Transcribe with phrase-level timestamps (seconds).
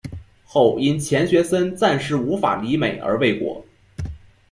[0.43, 3.63] 后因钱学森暂时无法离美而未果。